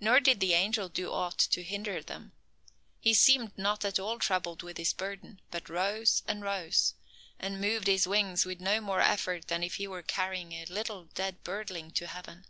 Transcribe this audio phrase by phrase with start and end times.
[0.00, 2.32] Nor did the angel do aught to hinder them.
[2.98, 6.94] He seemed not at all troubled with his burden, but rose and rose,
[7.38, 11.04] and moved his wings with no more effort than if he were carrying a little
[11.04, 12.46] dead birdling to heaven.